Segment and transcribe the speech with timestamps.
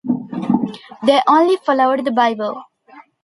[1.03, 2.63] They only followed the Bible.